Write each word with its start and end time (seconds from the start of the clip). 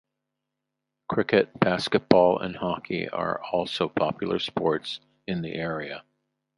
Cricket, 1.09 1.59
basketball 1.59 2.39
and 2.39 2.55
hockey 2.55 3.07
are 3.07 3.39
also 3.53 3.87
popular 3.87 4.39
sports 4.39 4.99
in 5.27 5.43
the 5.43 5.53
area. 5.53 6.03